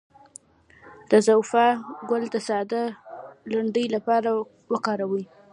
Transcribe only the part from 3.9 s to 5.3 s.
لپاره وکاروئ